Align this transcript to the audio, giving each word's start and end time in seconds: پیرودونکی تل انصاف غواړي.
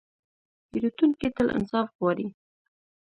پیرودونکی 0.69 1.29
تل 1.35 1.47
انصاف 1.57 1.87
غواړي. 1.97 2.27